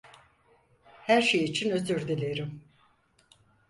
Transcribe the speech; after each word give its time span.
Her 1.01 1.21
şey 1.21 1.43
için 1.43 1.69
özür 1.69 2.07
dilerim. 2.07 2.61